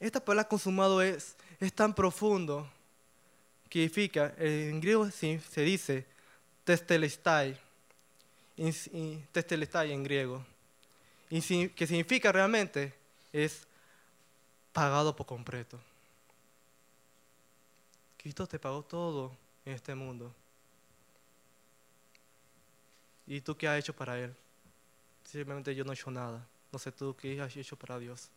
[0.00, 2.70] Esta palabra consumado es, es tan profundo
[3.68, 6.06] que significa, en griego se dice
[6.64, 7.58] testelestai,
[9.32, 10.44] testelestai en griego,
[11.28, 12.94] que significa realmente
[13.44, 13.66] es
[14.72, 15.78] pagado por completo.
[18.16, 19.32] Cristo te pagó todo
[19.64, 20.32] en este mundo.
[23.26, 24.34] ¿Y tú qué has hecho para Él?
[25.24, 26.44] Simplemente yo no he hecho nada.
[26.72, 28.28] No sé tú qué has hecho para Dios.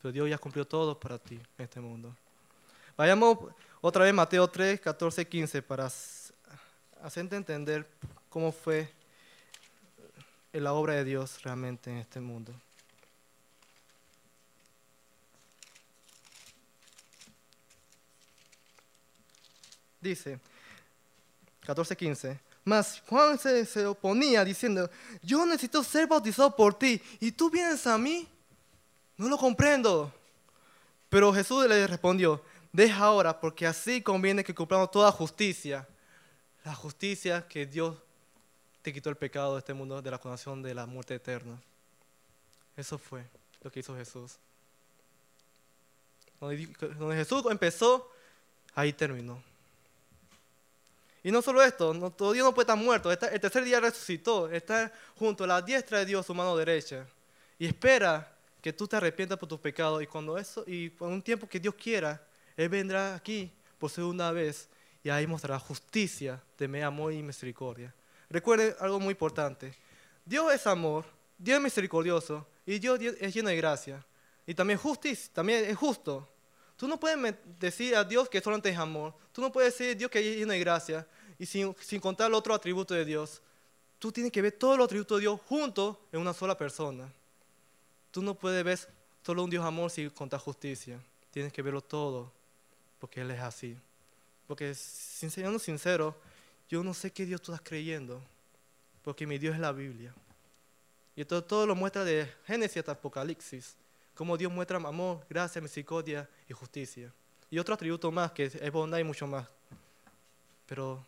[0.00, 2.14] Pero Dios ya cumplió todo para ti en este mundo.
[2.96, 3.38] Vayamos
[3.80, 5.86] otra vez a Mateo 3, 14, 15 para
[7.02, 7.88] hacerte entender
[8.28, 8.90] cómo fue
[10.52, 12.52] la obra de Dios realmente en este mundo.
[20.04, 20.38] Dice
[21.64, 22.38] 14, 15.
[22.62, 24.90] Mas Juan se, oponía diciendo,
[25.22, 28.28] yo necesito ser bautizado por ti y tú vienes a mí.
[29.16, 30.12] No lo comprendo.
[31.08, 35.88] Pero Jesús le respondió, deja ahora porque así conviene que cumplamos toda justicia.
[36.64, 37.96] La justicia que Dios
[38.82, 41.58] te quitó el pecado de este mundo, de la condenación de la muerte eterna.
[42.76, 43.24] Eso fue
[43.62, 44.36] lo que hizo Jesús.
[46.40, 48.10] Donde Jesús empezó,
[48.74, 49.42] ahí terminó.
[51.24, 53.10] Y no solo esto, no, todavía no puede estar muerto.
[53.10, 57.06] el tercer día resucitó, está junto a la diestra de Dios, su mano derecha.
[57.58, 60.02] Y espera que tú te arrepientas por tus pecados.
[60.02, 62.22] Y cuando eso, y por un tiempo que Dios quiera,
[62.54, 64.68] Él vendrá aquí por segunda vez
[65.02, 67.94] y ahí mostrará justicia de mi amor y misericordia.
[68.28, 69.74] Recuerde algo muy importante.
[70.26, 71.06] Dios es amor,
[71.38, 74.04] Dios es misericordioso y Dios es lleno de gracia.
[74.46, 76.28] Y también justicia, también es justo.
[76.76, 79.14] Tú no puedes decir a Dios que solamente es amor.
[79.32, 81.06] Tú no puedes decir a Dios que es lleno de gracia
[81.38, 83.40] y sin, sin contar el otro atributo de Dios.
[83.98, 87.10] Tú tienes que ver todos los atributos de Dios juntos en una sola persona.
[88.10, 88.78] Tú no puedes ver
[89.24, 91.00] solo un Dios amor sin contar justicia.
[91.30, 92.30] Tienes que verlo todo,
[93.00, 93.76] porque Él es así.
[94.46, 96.14] Porque, siendo sincero,
[96.68, 98.20] yo no sé qué Dios tú estás creyendo,
[99.02, 100.14] porque mi Dios es la Biblia.
[101.16, 103.76] Y esto todo lo muestra de Génesis hasta Apocalipsis,
[104.14, 107.12] como Dios muestra amor, gracia, misericordia y justicia.
[107.50, 109.46] Y otro atributo más, que es bondad y mucho más.
[110.66, 111.04] Pero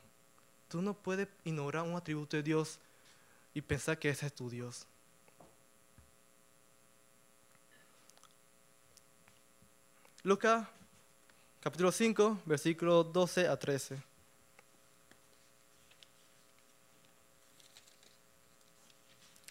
[0.69, 2.79] tú no puedes ignorar un atributo de Dios
[3.55, 4.87] y pensar que ese es tu Dios.
[10.23, 10.67] Lucas
[11.61, 14.03] capítulo 5, versículos 12 a 13.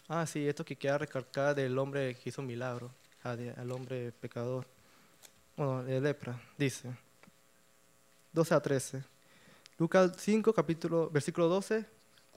[0.08, 2.91] Ah, sí, esto que queda recalcar del hombre que hizo un milagro,
[3.26, 4.68] al hombre pecador,
[5.58, 6.90] bueno, de lepra, dice,
[8.32, 9.04] 12 a 13.
[9.80, 11.86] Lucas 5, capítulo, versículo 12,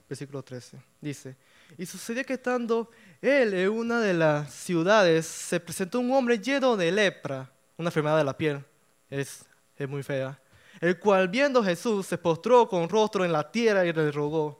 [0.07, 0.77] versículo 13.
[0.99, 1.35] Dice,
[1.77, 2.89] y sucedió que estando
[3.21, 8.17] él en una de las ciudades, se presentó un hombre lleno de lepra, una enfermedad
[8.17, 8.63] de la piel,
[9.11, 9.45] es,
[9.77, 10.39] es muy fea,
[10.81, 14.59] el cual viendo Jesús se postró con rostro en la tierra y le rogó,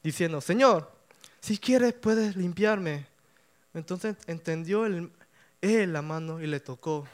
[0.00, 0.92] diciendo, Señor,
[1.40, 3.11] si quieres puedes limpiarme.
[3.74, 5.12] Entonces entendió él,
[5.92, 7.06] la mano y le tocó.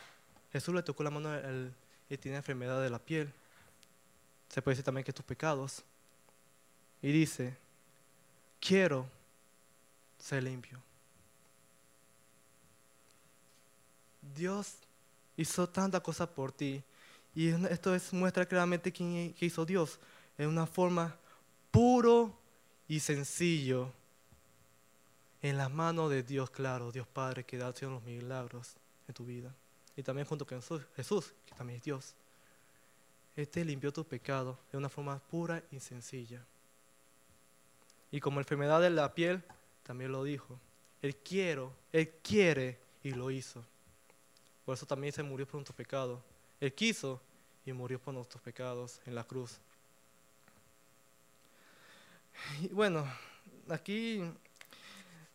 [0.52, 1.30] Jesús le tocó la mano
[2.08, 3.32] y tiene enfermedad de la piel.
[4.48, 5.84] Se puede decir también que tus pecados.
[7.00, 7.56] Y dice,
[8.60, 9.08] quiero
[10.18, 10.80] ser limpio.
[14.34, 14.74] Dios
[15.36, 16.82] hizo tanta cosa por ti.
[17.34, 19.98] Y esto es, muestra claramente quién hizo Dios.
[20.36, 21.16] En una forma
[21.70, 22.36] puro
[22.88, 23.92] y sencillo
[25.42, 29.54] en las manos de Dios, claro, Dios Padre, que da los milagros en tu vida.
[29.96, 30.60] Y también junto con
[30.96, 32.14] Jesús, que también es Dios.
[33.36, 36.44] Este limpió tu pecado de una forma pura y sencilla.
[38.10, 39.42] Y como enfermedad de la piel,
[39.84, 40.58] también lo dijo.
[41.02, 43.64] Él quiero, Él quiere y lo hizo.
[44.64, 46.20] Por eso también se murió por nuestros pecados.
[46.60, 47.20] Él quiso
[47.64, 49.58] y murió por nuestros pecados en la cruz.
[52.60, 53.06] Y bueno,
[53.68, 54.22] aquí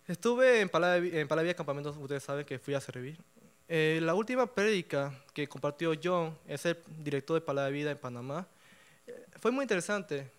[0.05, 3.17] Estuve en Palavia, en Campamento, ustedes saben que fui a servir.
[3.69, 7.97] Eh, la última prédica que compartió John, es el director de Palabra de Vida en
[7.97, 8.45] Panamá,
[9.07, 10.29] eh, fue muy interesante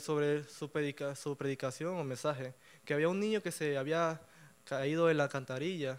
[0.00, 2.52] sobre su, predica, su predicación o mensaje,
[2.84, 4.20] que había un niño que se había
[4.66, 5.98] caído en la alcantarilla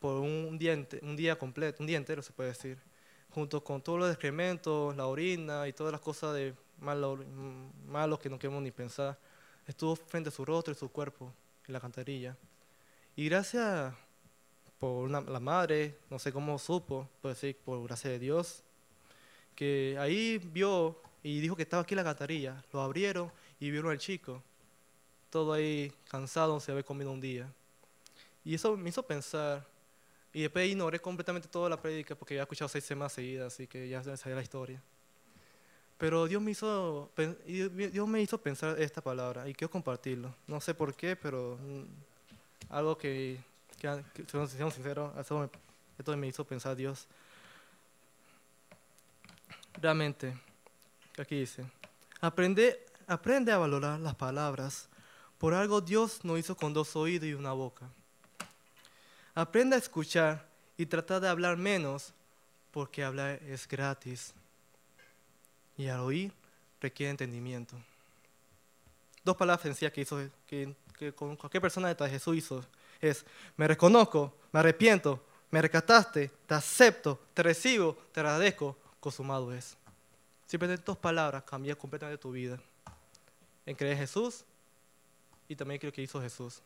[0.00, 2.78] por un día, un día completo, un día entero se puede decir,
[3.30, 7.20] junto con todos los excrementos, la orina y todas las cosas de malos
[7.86, 9.16] malo que no queremos ni pensar.
[9.68, 11.32] Estuvo frente a su rostro y su cuerpo
[11.66, 12.36] en la cantarilla.
[13.16, 13.94] Y gracias
[14.78, 18.62] por la madre, no sé cómo supo, puedo decir, por gracia de Dios,
[19.54, 22.62] que ahí vio y dijo que estaba aquí la cantarilla.
[22.72, 24.42] Lo abrieron y vieron al chico,
[25.30, 27.50] todo ahí cansado, se había comido un día.
[28.44, 29.66] Y eso me hizo pensar,
[30.32, 33.88] y después ignoré completamente toda la prédica porque he escuchado seis semanas seguidas, así que
[33.88, 34.82] ya sabía la historia.
[35.98, 37.10] Pero Dios me hizo,
[37.46, 40.34] Dios me hizo pensar esta palabra y quiero compartirlo.
[40.46, 43.40] No sé por qué, pero mm, algo que,
[43.80, 45.12] que, que sincero, sinceros,
[45.98, 47.06] esto me hizo pensar Dios.
[49.80, 50.36] Realmente,
[51.18, 51.64] aquí dice,
[52.20, 54.88] aprende, aprende a valorar las palabras.
[55.38, 57.88] Por algo Dios nos hizo con dos oídos y una boca.
[59.34, 62.12] Aprende a escuchar y tratar de hablar menos
[62.70, 64.34] porque hablar es gratis
[65.76, 66.32] y al oír
[66.80, 67.76] requiere entendimiento.
[69.24, 70.74] Dos palabras sencillas que hizo, que,
[71.14, 72.64] con cualquier persona de Jesús hizo,
[73.00, 73.24] es,
[73.56, 79.76] me reconozco, me arrepiento, me recataste, te acepto, te recibo, te agradezco, consumado es.
[80.46, 82.58] Simplemente dos palabras cambian completamente tu vida.
[83.64, 84.44] En creer en Jesús
[85.48, 86.62] y también creo que hizo Jesús.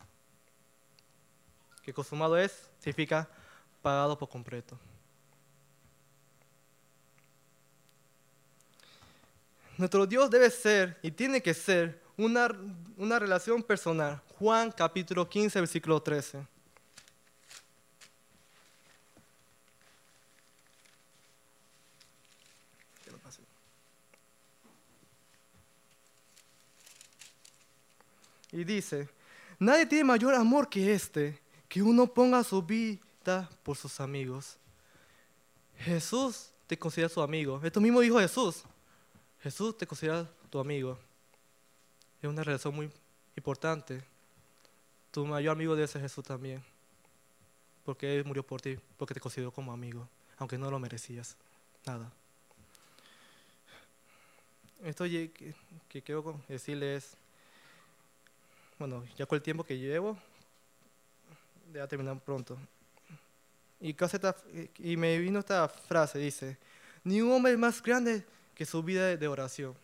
[1.83, 3.29] Que consumado es significa
[3.81, 4.79] pagado por completo.
[9.81, 12.55] Nuestro Dios debe ser y tiene que ser una,
[12.99, 14.21] una relación personal.
[14.39, 16.47] Juan capítulo 15, versículo 13.
[28.53, 29.09] Y dice,
[29.59, 34.59] nadie tiene mayor amor que este, que uno ponga su vida por sus amigos.
[35.79, 37.59] Jesús te considera su amigo.
[37.65, 38.63] Esto mismo dijo Jesús.
[39.43, 40.99] Jesús te considera tu amigo.
[42.21, 42.91] Es una relación muy
[43.37, 44.03] importante.
[45.11, 46.63] Tu mayor amigo debe ser Jesús también.
[47.85, 50.07] Porque Él murió por ti, porque te consideró como amigo,
[50.39, 51.37] aunque no lo merecías.
[51.87, 52.13] Nada.
[54.85, 55.55] Esto que,
[55.89, 57.17] que quiero decirles,
[58.79, 60.19] bueno, ya con el tiempo que llevo,
[61.73, 62.59] ya terminar pronto.
[63.81, 63.97] Y,
[64.79, 66.59] y me vino esta frase, dice,
[67.05, 68.25] ni un hombre más grande
[68.61, 69.75] que su vida de oración.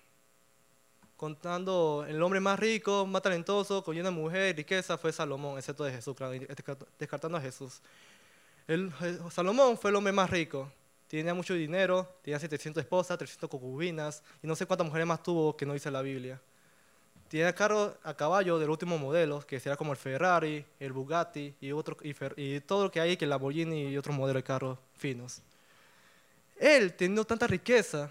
[1.16, 5.92] Contando el hombre más rico, más talentoso, con una mujer, riqueza, fue Salomón, excepto de
[5.92, 6.14] Jesús,
[6.98, 7.80] descartando a Jesús.
[8.68, 8.92] El,
[9.30, 10.70] Salomón fue el hombre más rico.
[11.08, 15.56] Tenía mucho dinero, tenía 700 esposas, 300 concubinas, y no sé cuántas mujeres más tuvo
[15.56, 16.38] que no dice la Biblia.
[17.28, 21.72] Tiene carro a caballo del último modelo, que será como el Ferrari, el Bugatti y,
[21.72, 25.40] otro, y, todo lo que hay, que el Lamborghini y otros modelos de carros finos.
[26.58, 28.10] Él, teniendo tanta riqueza,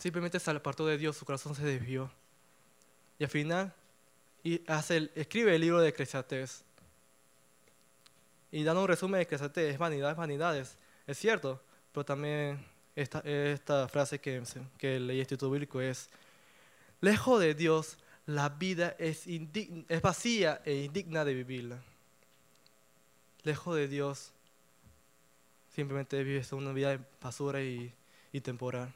[0.00, 2.10] simplemente se apartó de Dios, su corazón se desvió.
[3.18, 3.74] Y al final
[4.42, 6.64] y hace escribe el libro de Eclesiastés.
[8.50, 10.76] Y dando un resumen de Eclesiastés, es vanidad, vanidades.
[11.06, 11.60] Es cierto,
[11.92, 12.64] pero también
[12.96, 14.42] esta, frase que,
[14.78, 16.08] que leí este Bíblico es
[17.00, 17.96] Lejos de Dios,
[18.26, 21.82] la vida es, es vacía e indigna de vivirla.
[23.42, 24.32] Lejos de Dios,
[25.74, 27.92] simplemente vives una vida de basura y,
[28.42, 28.92] temporal.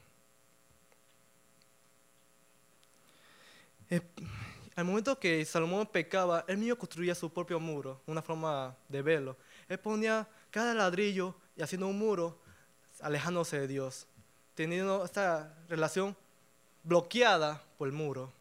[4.76, 9.36] Al momento que Salomón pecaba, él mismo construía su propio muro, una forma de verlo.
[9.68, 12.38] Él ponía cada ladrillo y haciendo un muro,
[13.00, 14.06] alejándose de Dios,
[14.54, 16.16] teniendo esta relación
[16.82, 18.32] bloqueada por el muro.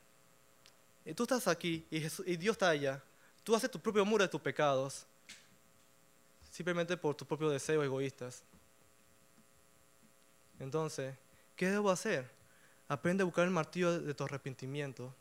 [1.05, 3.01] Y tú estás aquí y, Dios está allá.
[3.43, 5.05] Tú haces tu propio muro de tus pecados,
[6.51, 8.43] simplemente por tus propios deseos egoístas.
[10.59, 11.15] Entonces,
[11.55, 12.29] ¿qué debo hacer?
[12.87, 15.13] Aprende a buscar el martillo de tu arrepentimiento,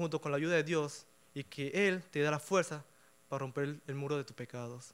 [0.00, 2.82] junto con la ayuda de Dios, y que Él te dé la fuerza
[3.28, 4.92] para romper el muro de tus pecados.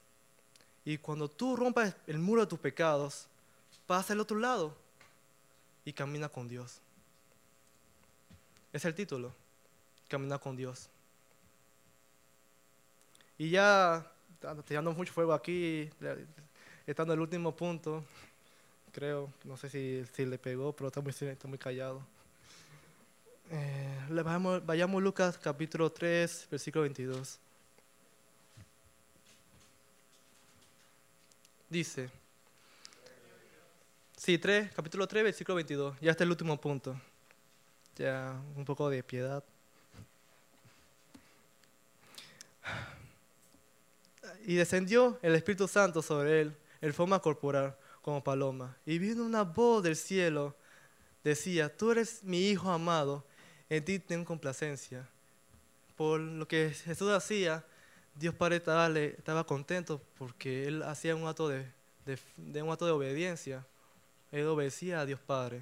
[0.83, 3.27] Y cuando tú rompas el muro de tus pecados,
[3.85, 4.75] pasa al otro lado
[5.85, 6.79] y camina con Dios.
[8.73, 9.31] Es el título,
[10.09, 10.89] Caminar con Dios.
[13.37, 14.05] Y ya,
[14.65, 15.89] tirando mucho fuego aquí,
[16.85, 18.03] estando en el último punto,
[18.91, 22.01] creo, no sé si, si le pegó, pero está muy, está muy callado.
[23.49, 27.39] Eh, vayamos, vayamos Lucas capítulo 3, versículo 22.
[31.69, 32.09] Dice,
[34.15, 36.97] sí, 3, capítulo 3, versículo 22, ya está el último punto
[37.97, 39.43] ya un poco de piedad.
[44.45, 48.77] Y descendió el Espíritu Santo sobre él en forma corporal, como paloma.
[48.85, 50.55] Y vino una voz del cielo,
[51.23, 53.25] decía, tú eres mi Hijo amado,
[53.69, 55.07] en ti tengo complacencia.
[55.95, 57.63] Por lo que Jesús hacía,
[58.15, 61.65] Dios Padre estaba, contento porque él hacía un acto de,
[62.37, 63.65] de, un acto de obediencia.
[64.31, 65.61] Él obedecía a Dios Padre.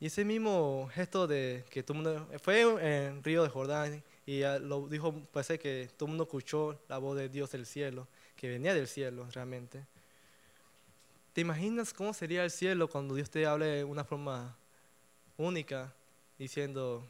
[0.00, 4.88] Y ese mismo gesto de que todo mundo, fue en Río de Jordán y lo
[4.88, 8.74] dijo, parece que todo el mundo escuchó la voz de Dios del cielo, que venía
[8.74, 9.84] del cielo realmente.
[11.32, 14.56] ¿Te imaginas cómo sería el cielo cuando Dios te hable de una forma
[15.38, 15.92] única,
[16.42, 17.08] diciendo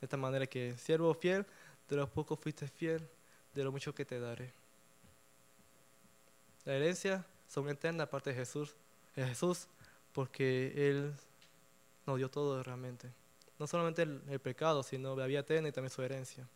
[0.00, 1.46] de esta manera que, siervo fiel,
[1.88, 3.08] de lo poco fuiste fiel,
[3.54, 4.52] de lo mucho que te daré?
[6.64, 8.74] La herencia son eterna aparte de Jesús,
[9.14, 9.68] de Jesús,
[10.12, 11.14] porque Él
[12.06, 13.08] nos dio todo realmente.
[13.58, 16.46] No solamente el, pecado, sino la vida eterna y también su herencia.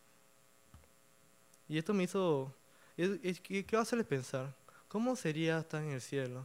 [1.69, 2.53] Y esto me hizo,
[2.97, 4.53] ¿qué va a hacerles pensar?
[4.89, 6.45] ¿Cómo sería estar en el cielo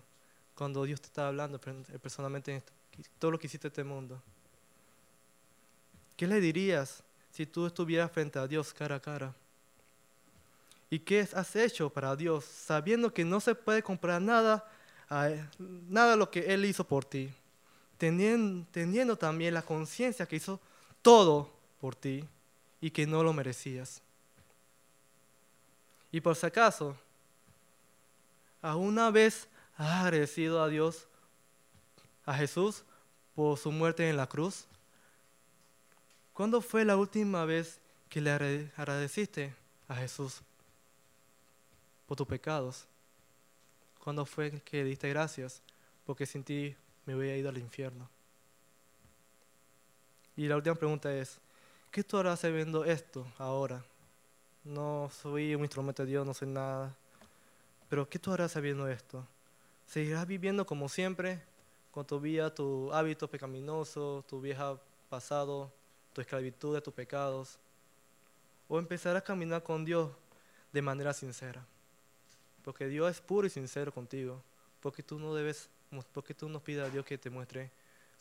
[0.54, 2.64] cuando Dios te está hablando personalmente en
[3.18, 4.22] todo lo que hiciste en este mundo?
[6.16, 9.34] ¿Qué le dirías si tú estuvieras frente a Dios cara a cara?
[10.90, 14.70] ¿Y qué has hecho para Dios sabiendo que no se puede comprar nada,
[15.60, 17.34] nada de lo que Él hizo por ti?
[17.98, 20.60] teniendo, también la conciencia que hizo
[21.02, 21.50] todo
[21.80, 22.26] por ti
[22.82, 24.02] y que no lo merecías.
[26.12, 26.96] Y por si acaso,
[28.62, 29.48] ¿alguna vez
[29.78, 31.08] has agradecido a Dios,
[32.26, 32.84] a Jesús,
[33.36, 34.66] por su muerte en la cruz?
[36.36, 37.80] ¿Cuándo fue la última vez
[38.10, 38.30] que le
[38.78, 39.56] agradeciste
[39.88, 40.42] a Jesús
[42.06, 42.86] por tus pecados?
[44.04, 45.64] ¿Cuándo fue que diste gracias
[46.06, 46.76] porque sin ti
[47.06, 48.08] me hubiera ido al infierno.
[50.38, 51.40] Y la última pregunta es,
[51.92, 53.84] ¿qué tú harás sabiendo esto ahora?
[54.64, 56.94] No soy un instrumento de Dios, no soy nada.
[57.90, 59.26] Pero ¿qué tú harás sabiendo esto?
[59.88, 61.42] ¿Seguirás viviendo como siempre,
[61.92, 64.78] con tu vida, tu hábito pecaminoso, tu vieja
[65.10, 65.72] pasado,
[66.16, 67.60] tu esclavitud de tus pecados?
[68.70, 70.10] ¿O empezarás a caminar con Dios
[70.72, 71.64] de manera sincera?
[72.64, 74.42] Porque Dios es puro y sincero contigo.
[74.80, 75.70] Porque tú no debes,
[76.14, 77.70] porque tú no pides a Dios que te muestre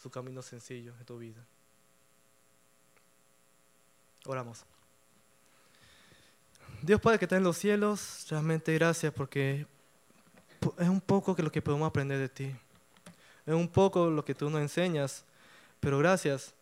[0.02, 1.40] su camino sencillo en tu vida.
[4.26, 4.64] Oramos.
[6.82, 9.66] Dios Padre que está en los cielos, realmente gracias porque
[10.78, 12.56] es un poco que lo que podemos aprender de ti.
[13.46, 15.24] Es un poco lo que tú nos enseñas,
[15.78, 16.54] pero gracias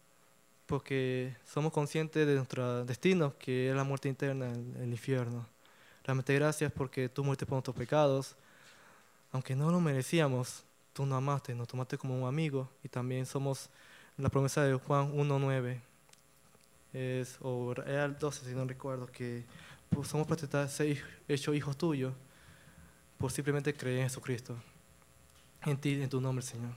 [0.72, 5.46] porque somos conscientes de nuestro destino, que es la muerte interna, el, el infierno.
[6.02, 8.36] Realmente gracias porque tú muertes por nuestros pecados.
[9.32, 10.64] Aunque no lo merecíamos,
[10.94, 13.68] tú nos amaste, nos tomaste como un amigo y también somos
[14.16, 15.78] la promesa de Juan 1.9.
[16.94, 19.44] Es, o era el 12 si no recuerdo, que
[19.90, 20.74] pues, somos potestados
[21.28, 22.14] hechos hijos tuyos
[23.18, 24.56] por simplemente creer en Jesucristo,
[25.66, 26.72] en ti, en tu nombre, Señor.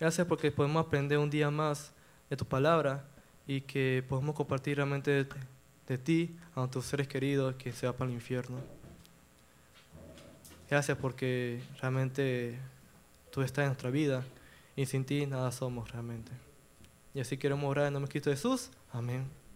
[0.00, 1.92] Gracias porque podemos aprender un día más
[2.30, 3.04] de tu palabra
[3.48, 5.26] y que podemos compartir realmente
[5.88, 8.58] de, ti a nuestros seres queridos que se va para el infierno.
[10.68, 12.58] Gracias porque realmente
[13.32, 14.22] tú estás en nuestra vida
[14.76, 16.30] y sin ti nada somos realmente.
[17.14, 18.70] Y así queremos orar en nombre de Cristo Jesús.
[18.92, 19.47] Amén.